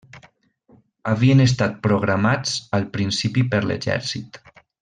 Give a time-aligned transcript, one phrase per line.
[1.11, 4.45] Havien estat programats al principi per l'exèrcit.